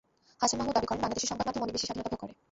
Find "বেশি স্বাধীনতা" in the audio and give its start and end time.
1.75-2.11